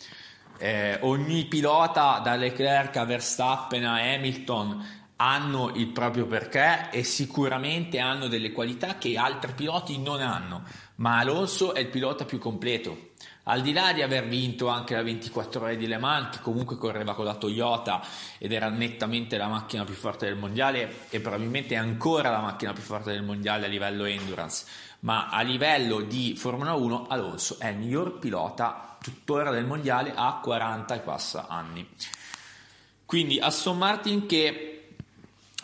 eh, 0.58 0.98
ogni 1.04 1.46
pilota, 1.46 2.20
da 2.22 2.36
Leclerc 2.36 2.98
a 2.98 3.06
Verstappen 3.06 3.86
a 3.86 4.02
Hamilton, 4.02 4.86
hanno 5.22 5.72
il 5.76 5.88
proprio 5.90 6.26
perché 6.26 6.90
e 6.90 7.04
sicuramente 7.04 8.00
hanno 8.00 8.28
delle 8.28 8.52
qualità 8.52 8.98
che 8.98 9.18
altri 9.18 9.54
piloti 9.54 10.00
non 10.00 10.20
hanno, 10.20 10.64
ma 10.96 11.20
Alonso 11.20 11.76
è 11.76 11.80
il 11.80 11.90
pilota 11.90 12.26
più 12.26 12.40
completo. 12.40 13.10
Al 13.44 13.62
di 13.62 13.72
là 13.72 13.94
di 13.94 14.02
aver 14.02 14.28
vinto 14.28 14.68
anche 14.68 14.96
la 14.96 15.04
24 15.04 15.62
ore 15.62 15.78
di 15.78 15.86
Le 15.86 16.00
Mans, 16.00 16.38
che 16.38 16.42
comunque 16.42 16.78
correva 16.78 17.14
con 17.14 17.26
la 17.26 17.36
Toyota 17.36 18.02
ed 18.40 18.52
era 18.52 18.70
nettamente 18.70 19.38
la 19.38 19.48
macchina 19.48 19.84
più 19.84 19.94
forte 19.94 20.26
del 20.26 20.38
mondiale 20.38 21.06
e 21.10 21.20
probabilmente 21.20 21.76
ancora 21.76 22.32
la 22.32 22.40
macchina 22.40 22.74
più 22.74 22.84
forte 22.84 23.12
del 23.12 23.24
mondiale 23.24 23.68
a 23.68 23.70
livello 23.70 24.06
endurance, 24.06 24.66
ma 25.02 25.30
a 25.30 25.42
livello 25.42 26.02
di 26.02 26.36
Formula 26.36 26.74
1 26.74 27.08
Alonso 27.08 27.58
è 27.60 27.68
il 27.68 27.78
miglior 27.78 28.18
pilota 28.18 28.98
tuttora 29.00 29.52
del 29.52 29.66
mondiale 29.66 30.14
a 30.16 30.40
40 30.42 30.96
e 30.96 31.00
passa 31.00 31.46
anni. 31.48 31.88
Quindi 33.06 33.40
Aston 33.40 33.78
Martin 33.78 34.26
che 34.26 34.71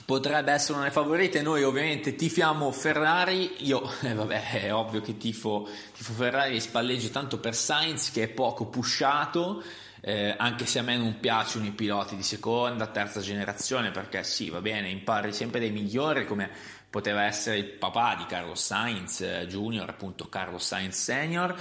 potrebbe 0.08 0.54
essere 0.54 0.76
una 0.78 0.84
delle 0.84 0.94
favorite. 0.94 1.42
Noi 1.42 1.64
ovviamente 1.64 2.16
tifiamo 2.16 2.72
Ferrari, 2.72 3.66
io 3.66 3.92
eh, 4.04 4.14
vabbè 4.14 4.52
è 4.62 4.74
ovvio 4.74 5.02
che 5.02 5.18
tifo, 5.18 5.68
tifo 5.94 6.14
Ferrari 6.14 6.56
e 6.56 6.62
spalleggio 6.62 7.10
tanto 7.10 7.40
per 7.40 7.54
Sainz 7.54 8.12
che 8.12 8.24
è 8.24 8.28
poco 8.30 8.68
pushato. 8.68 9.62
Eh, 10.00 10.34
anche 10.38 10.66
se 10.66 10.80
a 10.80 10.84
me 10.84 10.96
non 10.96 11.20
piacciono 11.20 11.66
i 11.66 11.72
piloti 11.72 12.16
di 12.16 12.24
seconda, 12.24 12.88
terza 12.88 13.20
generazione, 13.20 13.92
perché 13.92 14.24
sì, 14.24 14.50
va 14.50 14.62
bene, 14.62 14.88
impari 14.88 15.34
sempre 15.34 15.60
dei 15.60 15.72
migliori, 15.72 16.26
come 16.26 16.50
poteva 16.90 17.26
essere 17.26 17.58
il 17.58 17.66
papà 17.66 18.16
di 18.16 18.26
Carlos 18.28 18.64
Sainz 18.64 19.20
eh, 19.20 19.46
Junior, 19.50 19.90
appunto 19.90 20.30
Carlos 20.30 20.66
Sainz 20.66 21.04
Senior, 21.04 21.54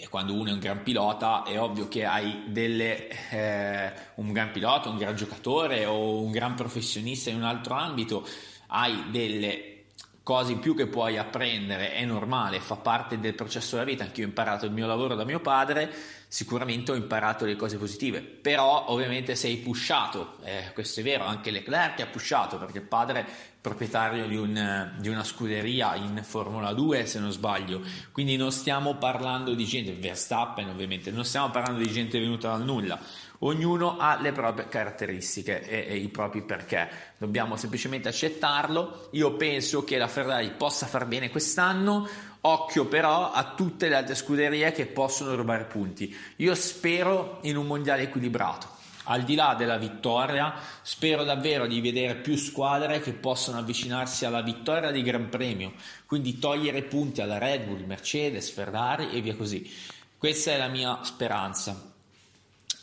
e 0.00 0.08
quando 0.08 0.32
uno 0.32 0.48
è 0.48 0.52
un 0.52 0.58
gran 0.58 0.82
pilota 0.82 1.42
è 1.42 1.60
ovvio 1.60 1.86
che 1.86 2.06
hai 2.06 2.44
delle, 2.46 3.08
eh, 3.30 3.92
un 4.14 4.32
gran 4.32 4.50
pilota, 4.50 4.88
un 4.88 4.96
gran 4.96 5.14
giocatore 5.14 5.84
o 5.84 6.22
un 6.22 6.30
gran 6.30 6.54
professionista 6.54 7.28
in 7.28 7.36
un 7.36 7.44
altro 7.44 7.74
ambito, 7.74 8.26
hai 8.68 9.10
delle 9.10 9.84
cose 10.22 10.52
in 10.52 10.58
più 10.58 10.74
che 10.74 10.86
puoi 10.86 11.18
apprendere, 11.18 11.92
è 11.92 12.04
normale, 12.04 12.60
fa 12.60 12.76
parte 12.76 13.20
del 13.20 13.34
processo 13.34 13.76
della 13.76 13.88
vita, 13.88 14.04
anche 14.04 14.20
io 14.20 14.26
ho 14.26 14.28
imparato 14.28 14.64
il 14.64 14.72
mio 14.72 14.86
lavoro 14.86 15.14
da 15.14 15.24
mio 15.24 15.40
padre, 15.40 15.92
sicuramente 16.30 16.92
ho 16.92 16.94
imparato 16.94 17.44
le 17.44 17.56
cose 17.56 17.76
positive, 17.76 18.20
però 18.20 18.84
ovviamente 18.86 19.34
sei 19.34 19.56
pushato, 19.56 20.36
eh, 20.44 20.70
questo 20.72 21.00
è 21.00 21.02
vero, 21.02 21.24
anche 21.24 21.50
Leclerc 21.50 21.98
ha 21.98 22.06
pushato 22.06 22.56
perché 22.56 22.78
il 22.78 22.84
padre 22.84 23.20
è 23.20 23.26
proprietario 23.60 24.28
di, 24.28 24.36
un, 24.36 24.92
di, 25.00 25.08
una 25.08 25.24
scuderia 25.24 25.96
in 25.96 26.22
Formula 26.22 26.72
2 26.72 27.04
se 27.04 27.18
non 27.18 27.32
sbaglio, 27.32 27.82
quindi 28.12 28.36
non 28.36 28.52
stiamo 28.52 28.94
parlando 28.94 29.54
di 29.54 29.64
gente, 29.64 29.92
Verstappen 29.92 30.68
ovviamente, 30.68 31.10
non 31.10 31.24
stiamo 31.24 31.50
parlando 31.50 31.80
di 31.80 31.90
gente 31.90 32.20
venuta 32.20 32.50
dal 32.50 32.64
nulla, 32.64 32.96
ognuno 33.40 33.98
ha 33.98 34.16
le 34.20 34.30
proprie 34.30 34.68
caratteristiche 34.68 35.66
e, 35.66 35.92
e, 35.92 35.96
i 35.96 36.08
propri 36.10 36.42
perché, 36.42 36.88
dobbiamo 37.18 37.56
semplicemente 37.56 38.08
accettarlo, 38.08 39.08
io 39.12 39.34
penso 39.34 39.82
che 39.82 39.98
la 39.98 40.06
Ferrari 40.06 40.52
possa 40.52 40.86
far 40.86 41.06
bene 41.06 41.28
quest'anno, 41.28 42.08
Occhio 42.42 42.86
però 42.86 43.32
a 43.32 43.52
tutte 43.54 43.88
le 43.88 43.96
altre 43.96 44.14
scuderie 44.14 44.72
che 44.72 44.86
possono 44.86 45.34
rubare 45.34 45.64
punti. 45.64 46.16
Io 46.36 46.54
spero 46.54 47.38
in 47.42 47.56
un 47.56 47.66
mondiale 47.66 48.02
equilibrato. 48.02 48.78
Al 49.04 49.24
di 49.24 49.34
là 49.34 49.54
della 49.58 49.76
vittoria, 49.76 50.54
spero 50.82 51.24
davvero 51.24 51.66
di 51.66 51.80
vedere 51.80 52.14
più 52.16 52.36
squadre 52.36 53.00
che 53.00 53.12
possono 53.12 53.58
avvicinarsi 53.58 54.24
alla 54.24 54.40
vittoria 54.40 54.90
di 54.90 55.02
Gran 55.02 55.28
Premio, 55.28 55.72
quindi 56.06 56.38
togliere 56.38 56.82
punti 56.82 57.20
alla 57.20 57.38
Red 57.38 57.64
Bull, 57.64 57.84
Mercedes, 57.84 58.50
Ferrari 58.50 59.10
e 59.10 59.20
via 59.20 59.36
così. 59.36 59.68
Questa 60.16 60.52
è 60.52 60.56
la 60.56 60.68
mia 60.68 61.00
speranza. 61.02 61.89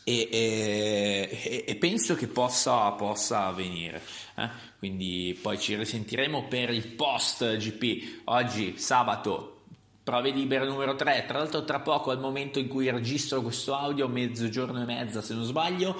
E, 0.08 0.26
e, 0.32 1.64
e, 1.66 1.76
penso 1.76 2.14
che 2.14 2.28
possa, 2.28 2.90
possa 2.92 3.44
avvenire. 3.48 4.00
Eh? 4.36 4.48
Quindi 4.78 5.38
poi 5.42 5.58
ci 5.58 5.76
risentiremo 5.76 6.48
per 6.48 6.70
il 6.70 6.86
post 6.86 7.58
GP. 7.58 8.22
Oggi 8.24 8.78
sabato 8.78 9.64
prove 10.02 10.30
libere 10.30 10.64
numero 10.64 10.96
3. 10.96 11.26
Tra 11.26 11.36
l'altro, 11.36 11.62
tra 11.66 11.80
poco, 11.80 12.10
al 12.10 12.20
momento 12.20 12.58
in 12.58 12.68
cui 12.68 12.88
registro 12.88 13.42
questo 13.42 13.74
audio, 13.74 14.08
mezzogiorno 14.08 14.80
e 14.80 14.86
mezza 14.86 15.20
se 15.20 15.34
non 15.34 15.44
sbaglio, 15.44 15.94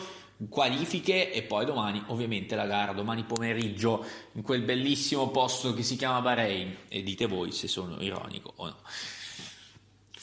qualifiche 0.48 1.30
e 1.30 1.42
poi 1.42 1.66
domani 1.66 2.02
ovviamente 2.06 2.54
la 2.54 2.64
gara 2.64 2.92
domani 2.92 3.24
pomeriggio 3.24 4.06
in 4.34 4.42
quel 4.42 4.62
bellissimo 4.62 5.30
posto 5.30 5.74
che 5.74 5.82
si 5.82 5.96
chiama 5.96 6.20
Bahrain 6.20 6.76
e 6.86 7.02
dite 7.02 7.26
voi 7.26 7.50
se 7.50 7.66
sono 7.66 8.00
ironico 8.00 8.52
o 8.54 8.66
no 8.66 8.76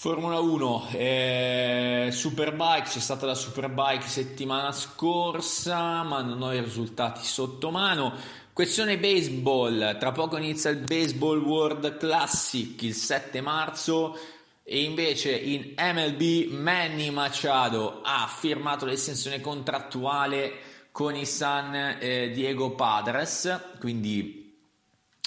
Formula 0.05 0.37
1, 0.37 0.89
eh, 0.91 2.09
Superbike, 2.11 2.89
c'è 2.89 2.99
stata 2.99 3.25
la 3.25 3.33
Superbike 3.33 4.07
settimana 4.07 4.71
scorsa, 4.71 6.03
ma 6.03 6.21
non 6.21 6.43
ho 6.43 6.53
i 6.53 6.61
risultati 6.61 7.25
sotto 7.25 7.71
mano. 7.71 8.13
Questione 8.53 8.99
baseball, 8.99 9.97
tra 9.97 10.11
poco 10.11 10.37
inizia 10.37 10.69
il 10.69 10.77
Baseball 10.77 11.41
World 11.41 11.97
Classic 11.97 12.79
il 12.83 12.93
7 12.93 13.41
marzo 13.41 14.15
e 14.61 14.83
invece 14.83 15.35
in 15.35 15.73
MLB 15.75 16.51
Manny 16.51 17.09
Machado 17.09 18.01
ha 18.03 18.27
firmato 18.27 18.85
l'estensione 18.85 19.41
contrattuale 19.41 20.53
con 20.91 21.15
i 21.15 21.25
San 21.25 21.97
eh, 21.99 22.29
Diego 22.29 22.75
Padres, 22.75 23.59
quindi 23.79 24.44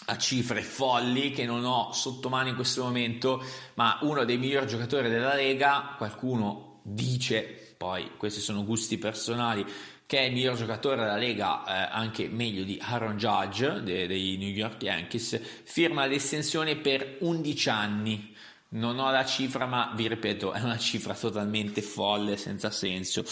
a 0.06 0.16
cifre 0.16 0.62
folli 0.62 1.32
che 1.32 1.44
non 1.44 1.64
ho 1.64 1.92
sotto 1.92 2.28
mano 2.28 2.48
in 2.48 2.54
questo 2.54 2.82
momento, 2.82 3.42
ma 3.74 3.98
uno 4.02 4.24
dei 4.24 4.38
migliori 4.38 4.66
giocatori 4.66 5.08
della 5.08 5.34
Lega, 5.34 5.94
qualcuno 5.96 6.80
dice, 6.82 7.74
poi 7.76 8.12
questi 8.16 8.40
sono 8.40 8.64
gusti 8.64 8.96
personali, 8.98 9.66
che 10.06 10.20
è 10.20 10.22
il 10.22 10.32
miglior 10.32 10.56
giocatore 10.56 10.96
della 10.96 11.16
Lega, 11.16 11.64
eh, 11.66 11.90
anche 11.92 12.28
meglio 12.28 12.64
di 12.64 12.78
Aaron 12.80 13.18
Judge 13.18 13.82
dei, 13.82 14.06
dei 14.06 14.38
New 14.38 14.48
York 14.48 14.82
Yankees, 14.82 15.38
firma 15.64 16.06
l'estensione 16.06 16.76
per 16.76 17.18
11 17.20 17.68
anni. 17.68 18.34
Non 18.70 18.98
ho 18.98 19.10
la 19.10 19.26
cifra, 19.26 19.66
ma 19.66 19.92
vi 19.94 20.08
ripeto, 20.08 20.52
è 20.52 20.62
una 20.62 20.78
cifra 20.78 21.14
totalmente 21.14 21.82
folle, 21.82 22.38
senza 22.38 22.70
senso. 22.70 23.22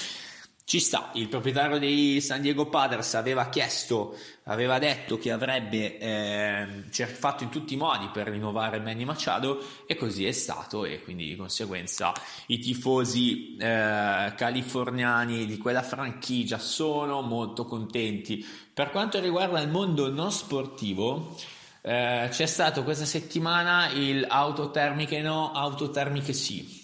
Ci 0.68 0.80
sta, 0.80 1.10
il 1.14 1.28
proprietario 1.28 1.78
dei 1.78 2.20
San 2.20 2.40
Diego 2.40 2.66
Padres 2.66 3.14
aveva 3.14 3.48
chiesto, 3.50 4.16
aveva 4.46 4.80
detto 4.80 5.16
che 5.16 5.30
avrebbe 5.30 5.96
eh, 5.96 6.66
fatto 6.90 7.44
in 7.44 7.50
tutti 7.50 7.74
i 7.74 7.76
modi 7.76 8.08
per 8.12 8.26
rinnovare 8.26 8.80
Manny 8.80 9.04
Machado 9.04 9.64
e 9.86 9.94
così 9.94 10.26
è 10.26 10.32
stato 10.32 10.84
e 10.84 11.04
quindi 11.04 11.24
di 11.28 11.36
conseguenza 11.36 12.12
i 12.46 12.58
tifosi 12.58 13.56
eh, 13.58 14.34
californiani 14.36 15.46
di 15.46 15.56
quella 15.56 15.84
franchigia 15.84 16.58
sono 16.58 17.20
molto 17.20 17.64
contenti. 17.64 18.44
Per 18.74 18.90
quanto 18.90 19.20
riguarda 19.20 19.60
il 19.60 19.68
mondo 19.68 20.10
non 20.10 20.32
sportivo, 20.32 21.36
eh, 21.82 22.26
c'è 22.28 22.46
stato 22.46 22.82
questa 22.82 23.04
settimana 23.04 23.88
il 23.90 24.26
autotermiche 24.28 25.22
no, 25.22 25.52
autotermiche 25.52 26.32
sì. 26.32 26.82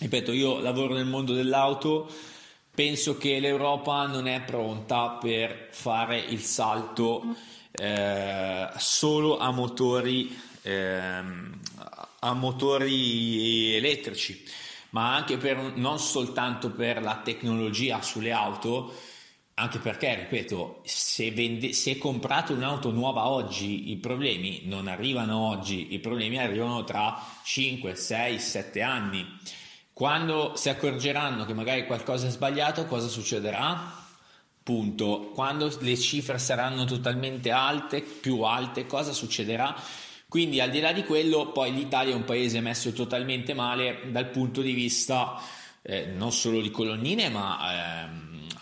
Ripeto, 0.00 0.32
io 0.32 0.60
lavoro 0.60 0.92
nel 0.92 1.06
mondo 1.06 1.32
dell'auto 1.32 2.32
penso 2.74 3.16
che 3.16 3.38
l'Europa 3.38 4.06
non 4.06 4.26
è 4.26 4.42
pronta 4.42 5.10
per 5.10 5.68
fare 5.70 6.18
il 6.18 6.40
salto 6.40 7.22
eh, 7.70 8.68
solo 8.76 9.38
a 9.38 9.50
motori, 9.52 10.36
eh, 10.62 11.22
a 12.20 12.32
motori 12.32 13.74
elettrici, 13.76 14.44
ma 14.90 15.14
anche 15.14 15.36
per, 15.36 15.74
non 15.76 15.98
soltanto 15.98 16.70
per 16.70 17.00
la 17.00 17.20
tecnologia 17.22 18.02
sulle 18.02 18.32
auto, 18.32 18.92
anche 19.54 19.78
perché, 19.78 20.16
ripeto, 20.16 20.80
se, 20.84 21.30
vende, 21.30 21.72
se 21.72 21.96
comprate 21.96 22.52
un'auto 22.52 22.90
nuova 22.90 23.28
oggi, 23.28 23.90
i 23.92 23.96
problemi 23.98 24.62
non 24.64 24.88
arrivano 24.88 25.38
oggi, 25.38 25.94
i 25.94 26.00
problemi 26.00 26.38
arrivano 26.38 26.82
tra 26.82 27.16
5, 27.44 27.94
6, 27.94 28.38
7 28.40 28.82
anni. 28.82 29.38
Quando 29.94 30.54
si 30.56 30.68
accorgeranno 30.68 31.44
che 31.44 31.54
magari 31.54 31.86
qualcosa 31.86 32.26
è 32.26 32.30
sbagliato, 32.30 32.84
cosa 32.86 33.06
succederà? 33.06 34.02
Punto. 34.60 35.30
Quando 35.32 35.72
le 35.80 35.96
cifre 35.96 36.36
saranno 36.38 36.84
totalmente 36.84 37.52
alte, 37.52 38.02
più 38.02 38.40
alte, 38.42 38.86
cosa 38.86 39.12
succederà? 39.12 39.72
Quindi 40.26 40.60
al 40.60 40.70
di 40.70 40.80
là 40.80 40.92
di 40.92 41.04
quello, 41.04 41.52
poi 41.52 41.72
l'Italia 41.72 42.12
è 42.12 42.16
un 42.16 42.24
paese 42.24 42.60
messo 42.60 42.92
totalmente 42.92 43.54
male 43.54 44.10
dal 44.10 44.30
punto 44.30 44.62
di 44.62 44.72
vista 44.72 45.40
eh, 45.80 46.06
non 46.06 46.32
solo 46.32 46.60
di 46.60 46.72
colonnine, 46.72 47.28
ma 47.28 48.03
ehm, 48.03 48.03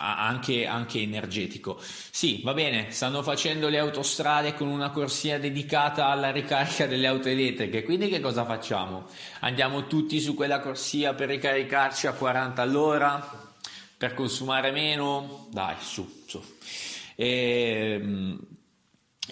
anche, 0.03 0.65
anche, 0.65 0.99
energetico. 1.01 1.79
Sì, 1.81 2.41
va 2.43 2.53
bene, 2.53 2.91
stanno 2.91 3.23
facendo 3.23 3.69
le 3.69 3.79
autostrade 3.79 4.53
con 4.53 4.67
una 4.67 4.89
corsia 4.89 5.39
dedicata 5.39 6.07
alla 6.07 6.31
ricarica 6.31 6.85
delle 6.87 7.07
auto 7.07 7.29
elettriche, 7.29 7.83
quindi 7.83 8.09
che 8.09 8.19
cosa 8.19 8.45
facciamo? 8.45 9.05
Andiamo 9.39 9.87
tutti 9.87 10.19
su 10.19 10.35
quella 10.35 10.59
corsia 10.59 11.13
per 11.13 11.29
ricaricarci 11.29 12.07
a 12.07 12.13
40 12.13 12.61
all'ora? 12.61 13.51
Per 13.95 14.13
consumare 14.13 14.71
meno? 14.71 15.47
Dai, 15.51 15.75
su, 15.79 16.23
su. 16.27 16.43
E, 17.15 17.99
ehm, 18.01 18.39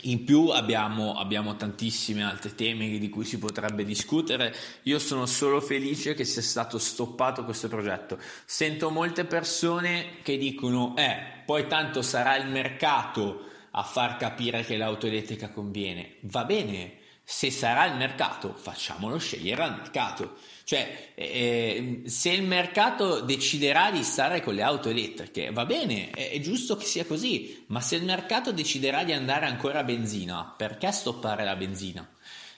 in 0.03 0.23
più 0.23 0.47
abbiamo, 0.47 1.17
abbiamo 1.17 1.55
tantissimi 1.55 2.23
altri 2.23 2.55
temi 2.55 2.97
di 2.97 3.09
cui 3.09 3.25
si 3.25 3.37
potrebbe 3.37 3.83
discutere. 3.83 4.55
Io 4.83 4.99
sono 4.99 5.25
solo 5.25 5.59
felice 5.59 6.13
che 6.13 6.23
sia 6.23 6.41
stato 6.41 6.77
stoppato 6.77 7.43
questo 7.43 7.67
progetto. 7.67 8.17
Sento 8.45 8.89
molte 8.89 9.25
persone 9.25 10.21
che 10.23 10.37
dicono: 10.37 10.95
Eh, 10.95 11.43
poi 11.45 11.67
tanto 11.67 12.01
sarà 12.01 12.37
il 12.37 12.49
mercato 12.49 13.49
a 13.71 13.83
far 13.83 14.17
capire 14.17 14.63
che 14.63 14.77
l'auto 14.77 15.07
elettrica 15.07 15.49
conviene. 15.49 16.15
Va 16.21 16.45
bene, 16.45 16.93
se 17.23 17.51
sarà 17.51 17.85
il 17.85 17.95
mercato, 17.95 18.53
facciamolo 18.53 19.17
scegliere 19.17 19.63
al 19.63 19.77
mercato. 19.77 20.37
Cioè, 20.63 21.13
eh, 21.15 22.03
se 22.05 22.29
il 22.29 22.43
mercato 22.43 23.21
deciderà 23.21 23.91
di 23.91 24.03
stare 24.03 24.41
con 24.41 24.53
le 24.53 24.61
auto 24.61 24.89
elettriche, 24.89 25.51
va 25.51 25.65
bene, 25.65 26.09
è, 26.11 26.31
è, 26.31 26.39
giusto 26.39 26.75
che 26.77 26.85
sia 26.85 27.05
così, 27.05 27.63
ma 27.67 27.81
se 27.81 27.95
il 27.95 28.03
mercato 28.03 28.51
deciderà 28.51 29.03
di 29.03 29.13
andare 29.13 29.45
ancora 29.45 29.79
a 29.79 29.83
benzina, 29.83 30.53
perché 30.55 30.91
stoppare 30.91 31.43
la 31.43 31.55
benzina? 31.55 32.07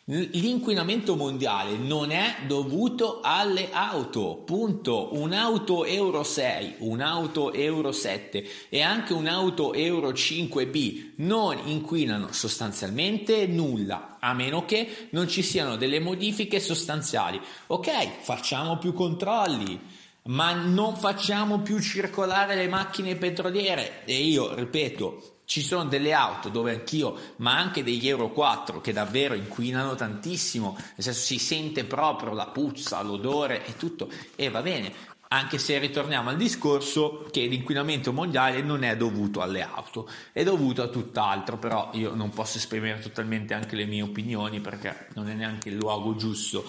L'inquinamento 0.07 1.15
mondiale 1.15 1.77
non 1.77 2.11
è 2.11 2.39
dovuto 2.45 3.21
alle 3.23 3.69
auto, 3.71 4.41
punto. 4.45 5.13
Un'auto 5.13 5.85
Euro 5.85 6.23
6, 6.23 6.75
un'auto 6.79 7.53
Euro 7.53 7.93
7 7.93 8.45
e 8.67 8.81
anche 8.81 9.13
un'auto 9.13 9.73
Euro 9.73 10.09
5B 10.09 11.11
non 11.17 11.57
inquinano 11.67 12.33
sostanzialmente 12.33 13.47
nulla, 13.47 14.17
a 14.19 14.33
meno 14.33 14.65
che 14.65 15.07
non 15.11 15.29
ci 15.29 15.41
siano 15.41 15.77
delle 15.77 16.01
modifiche 16.01 16.59
sostanziali. 16.59 17.39
Ok, 17.67 18.23
facciamo 18.23 18.77
più 18.77 18.91
controlli, 18.91 19.79
ma 20.23 20.51
non 20.51 20.97
facciamo 20.97 21.61
più 21.61 21.79
circolare 21.79 22.55
le 22.55 22.67
macchine 22.67 23.15
petroliere. 23.15 24.03
E 24.03 24.15
io 24.15 24.53
ripeto, 24.53 25.37
ci 25.53 25.61
sono 25.61 25.85
delle 25.85 26.13
auto 26.13 26.49
dove 26.49 26.71
anch'io, 26.71 27.15
ma 27.35 27.55
anche 27.55 27.83
degli 27.83 28.07
Euro 28.07 28.31
4 28.31 28.81
che 28.81 28.91
davvero 28.91 29.35
inquinano 29.35 29.93
tantissimo, 29.93 30.75
nel 30.75 30.93
senso 30.97 31.21
si 31.21 31.37
sente 31.37 31.83
proprio 31.83 32.33
la 32.33 32.47
puzza, 32.47 32.99
l'odore 33.03 33.63
e 33.67 33.77
tutto, 33.77 34.09
e 34.35 34.49
va 34.49 34.63
bene. 34.63 34.91
Anche 35.27 35.59
se 35.59 35.77
ritorniamo 35.77 36.31
al 36.31 36.37
discorso 36.37 37.27
che 37.29 37.45
l'inquinamento 37.45 38.11
mondiale 38.11 38.63
non 38.63 38.81
è 38.81 38.97
dovuto 38.97 39.41
alle 39.41 39.61
auto, 39.61 40.09
è 40.31 40.43
dovuto 40.43 40.81
a 40.81 40.87
tutt'altro, 40.87 41.59
però 41.59 41.91
io 41.93 42.15
non 42.15 42.31
posso 42.31 42.57
esprimere 42.57 42.99
totalmente 42.99 43.53
anche 43.53 43.75
le 43.75 43.85
mie 43.85 44.01
opinioni 44.01 44.59
perché 44.59 45.09
non 45.13 45.29
è 45.29 45.35
neanche 45.35 45.69
il 45.69 45.75
luogo 45.75 46.15
giusto 46.15 46.65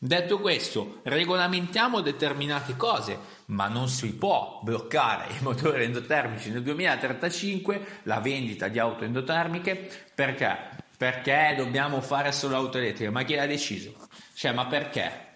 Detto 0.00 0.38
questo, 0.38 1.00
regolamentiamo 1.02 2.00
determinate 2.00 2.76
cose, 2.76 3.18
ma 3.46 3.66
non 3.66 3.88
si 3.88 4.14
può 4.14 4.60
bloccare 4.62 5.32
i 5.32 5.42
motori 5.42 5.82
endotermici 5.82 6.52
nel 6.52 6.62
2035, 6.62 8.02
la 8.04 8.20
vendita 8.20 8.68
di 8.68 8.78
auto 8.78 9.02
endotermiche, 9.02 9.90
perché? 10.14 10.56
Perché 10.96 11.54
dobbiamo 11.56 12.00
fare 12.00 12.30
solo 12.30 12.54
auto 12.54 12.78
elettriche? 12.78 13.10
Ma 13.10 13.24
chi 13.24 13.34
l'ha 13.34 13.46
deciso? 13.46 13.92
Cioè, 14.34 14.52
ma 14.52 14.66
perché? 14.66 15.26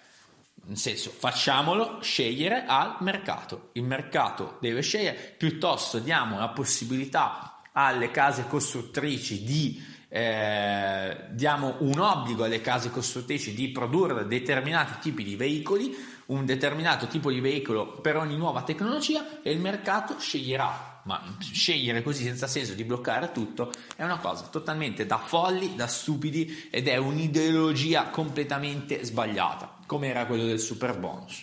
Nel 0.67 0.77
senso, 0.77 1.11
facciamolo 1.11 2.01
scegliere 2.01 2.63
al 2.65 2.99
mercato. 3.01 3.71
Il 3.73 3.83
mercato 3.83 4.59
deve 4.61 4.81
scegliere, 4.83 5.35
piuttosto 5.37 5.99
diamo 5.99 6.39
la 6.39 6.51
possibilità 6.51 7.63
alle 7.73 8.13
case 8.13 8.47
costruttrici 8.47 9.43
di 9.43 9.83
eh, 10.15 11.25
diamo 11.31 11.77
un 11.79 11.99
obbligo 11.99 12.45
alle 12.45 12.61
case 12.61 12.91
costruttrici 12.91 13.55
di 13.55 13.71
produrre 13.71 14.27
determinati 14.27 14.99
tipi 15.01 15.25
di 15.25 15.37
veicoli, 15.37 15.97
un 16.27 16.45
determinato 16.45 17.07
tipo 17.07 17.31
di 17.31 17.41
veicolo 17.41 17.87
per 17.87 18.17
ogni 18.17 18.37
nuova 18.37 18.63
tecnologia 18.63 19.41
e 19.43 19.51
il 19.51 19.59
mercato 19.59 20.19
sceglierà. 20.19 21.01
Ma 21.05 21.37
scegliere 21.41 22.03
così 22.03 22.25
senza 22.25 22.47
senso 22.47 22.75
di 22.75 22.85
bloccare 22.85 23.33
tutto 23.33 23.73
è 23.97 24.05
una 24.05 24.19
cosa 24.19 24.45
totalmente 24.49 25.07
da 25.07 25.17
folli, 25.17 25.75
da 25.75 25.87
stupidi 25.87 26.69
ed 26.71 26.89
è 26.89 26.97
un'ideologia 26.99 28.09
completamente 28.09 29.03
sbagliata, 29.05 29.79
come 29.87 30.09
era 30.09 30.27
quello 30.27 30.45
del 30.45 30.61
super 30.61 30.99
bonus. 30.99 31.43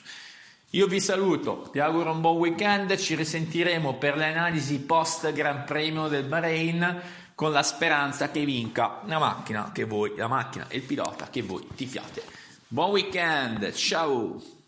Io 0.73 0.86
vi 0.86 0.99
saluto, 1.01 1.71
vi 1.73 1.79
auguro 1.79 2.12
un 2.12 2.21
buon 2.21 2.38
weekend, 2.38 2.95
ci 2.97 3.15
risentiremo 3.15 3.95
per 3.95 4.15
le 4.15 4.27
analisi 4.27 4.79
post 4.79 5.34
Gran 5.34 5.63
Premio 5.65 6.08
del 6.08 6.25
Bahrain 6.25 7.01
con 7.39 7.54
la 7.54 7.63
speranza 7.63 8.32
che 8.32 8.43
vinca 8.43 8.99
la 9.06 9.17
macchina 9.17 9.71
che 9.71 9.86
voi, 9.86 10.13
la 10.17 10.28
macchina 10.28 10.67
e 10.67 10.75
il 10.75 10.84
pilota 10.84 11.30
che 11.30 11.41
voi 11.41 11.65
tifiate. 11.73 12.21
Buon 12.67 12.89
weekend, 12.89 13.71
ciao! 13.71 14.59